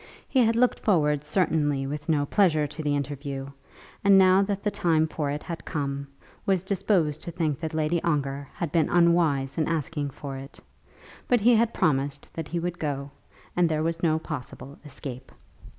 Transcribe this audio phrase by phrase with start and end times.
[0.27, 3.49] He had looked forward certainly with no pleasure to the interview,
[4.03, 6.07] and now that the time for it had come,
[6.43, 10.59] was disposed to think that Lady Ongar had been unwise in asking for it.
[11.27, 13.11] But he had promised that he would go,
[13.55, 15.31] and there was no possible escape.